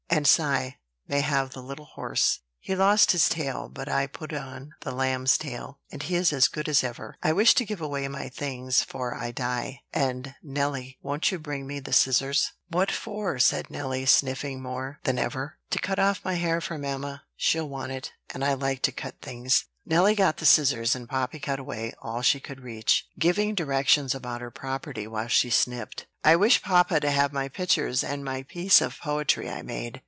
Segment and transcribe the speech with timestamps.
[0.13, 0.77] And Cy
[1.07, 5.37] may have the little horse: he lost his tail; but I put on the lamb's
[5.37, 7.15] tail, and he is as good as ever.
[7.23, 11.65] I wish to give away my things 'fore I die; and, Nelly, won't you bring
[11.65, 15.57] me the scissors?" "What for?" said Nelly, sniffing more than ever.
[15.69, 17.23] "To cut off my hair for mamma.
[17.37, 21.39] She'll want it, and I like to cut things." Nelly got the scissors; and Poppy
[21.39, 26.05] cut away all she could reach, giving directions about her property while she snipped.
[26.23, 29.99] "I wish papa to have my pictures and my piece of poetry I made.